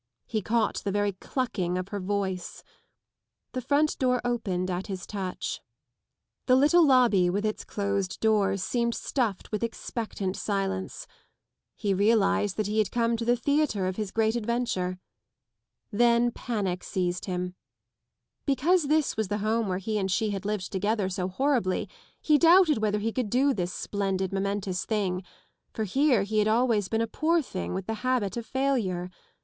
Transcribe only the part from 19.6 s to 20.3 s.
where he and